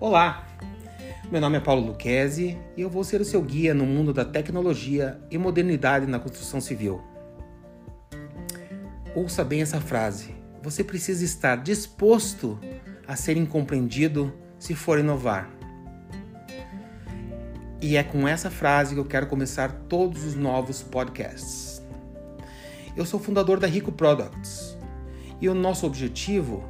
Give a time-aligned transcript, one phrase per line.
[0.00, 0.44] Olá,
[1.30, 4.24] meu nome é Paulo Luquezzi e eu vou ser o seu guia no mundo da
[4.24, 7.00] tecnologia e modernidade na construção civil.
[9.14, 12.58] Ouça bem essa frase: você precisa estar disposto
[13.06, 15.48] a ser incompreendido se for inovar.
[17.80, 21.80] E é com essa frase que eu quero começar todos os novos podcasts.
[22.96, 24.76] Eu sou fundador da Rico Products
[25.40, 26.64] e o nosso objetivo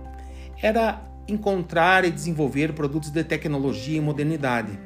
[0.62, 4.78] era encontrar e desenvolver produtos de tecnologia e modernidade,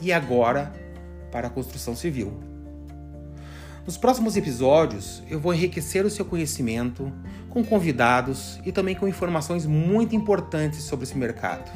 [0.00, 0.72] e agora
[1.30, 2.32] para a construção civil.
[3.84, 7.12] Nos próximos episódios, eu vou enriquecer o seu conhecimento
[7.48, 11.70] com convidados e também com informações muito importantes sobre esse mercado.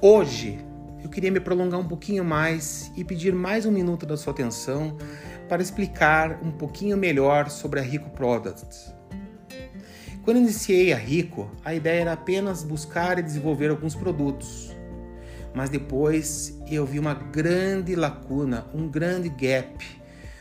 [0.00, 0.58] Hoje,
[1.02, 4.96] eu queria me prolongar um pouquinho mais e pedir mais um minuto da sua atenção
[5.46, 8.94] para explicar um pouquinho melhor sobre a Rico Products
[10.24, 14.74] quando iniciei a Rico, a ideia era apenas buscar e desenvolver alguns produtos.
[15.54, 19.84] Mas depois eu vi uma grande lacuna, um grande gap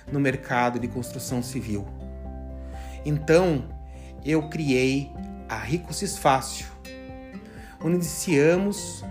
[0.10, 1.86] no mercado de construção civil.
[3.06, 3.68] Então,
[4.24, 5.12] eu criei
[5.50, 6.66] a Rico Cisfácil,
[7.82, 9.04] onde iniciamos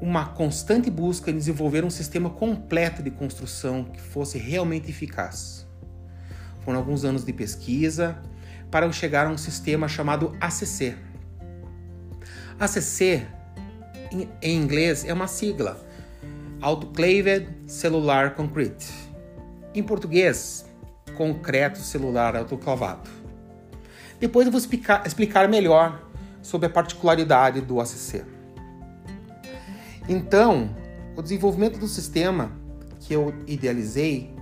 [0.00, 5.64] uma constante busca em desenvolver um sistema completo de construção que fosse realmente eficaz.
[6.58, 8.20] Foram alguns anos de pesquisa,
[8.70, 10.96] para chegar a um sistema chamado ACC.
[12.58, 13.26] ACC,
[14.42, 15.84] em inglês, é uma sigla,
[16.60, 18.92] Autoclaved Cellular Concrete.
[19.74, 20.64] Em português,
[21.16, 23.10] concreto celular autoclavado.
[24.18, 26.02] Depois eu vou explicar, explicar melhor
[26.42, 28.24] sobre a particularidade do ACC.
[30.08, 30.70] Então,
[31.16, 32.52] o desenvolvimento do sistema
[33.00, 34.34] que eu idealizei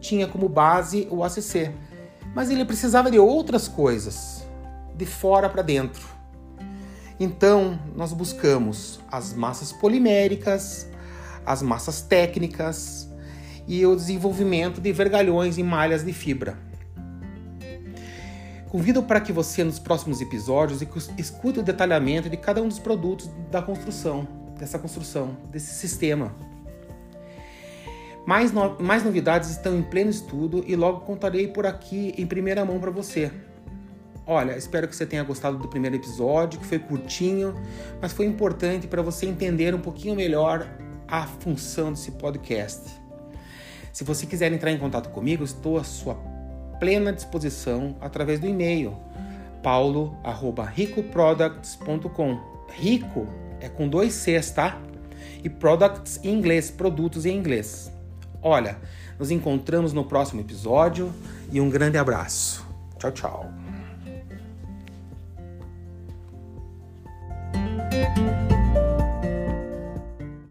[0.00, 1.70] tinha como base o ACC,
[2.34, 4.46] mas ele precisava de outras coisas,
[4.94, 6.06] de fora para dentro.
[7.18, 10.88] Então, nós buscamos as massas poliméricas,
[11.44, 13.08] as massas técnicas
[13.66, 16.58] e o desenvolvimento de vergalhões em malhas de fibra.
[18.70, 20.80] Convido para que você, nos próximos episódios,
[21.18, 24.26] escute o detalhamento de cada um dos produtos da construção,
[24.56, 26.32] dessa construção, desse sistema.
[28.30, 32.64] Mais, no, mais novidades estão em pleno estudo e logo contarei por aqui em primeira
[32.64, 33.32] mão para você.
[34.24, 37.52] Olha, espero que você tenha gostado do primeiro episódio, que foi curtinho,
[38.00, 40.64] mas foi importante para você entender um pouquinho melhor
[41.08, 42.88] a função desse podcast.
[43.92, 46.14] Se você quiser entrar em contato comigo, estou à sua
[46.78, 48.96] plena disposição através do e-mail
[49.60, 52.38] paulo@ricoproducts.com.
[52.74, 53.26] Rico
[53.60, 54.80] é com dois Cs, tá?
[55.42, 57.90] E products em inglês, produtos em inglês.
[58.42, 58.78] Olha,
[59.18, 61.12] nos encontramos no próximo episódio
[61.52, 62.66] e um grande abraço.
[62.98, 63.50] Tchau, tchau.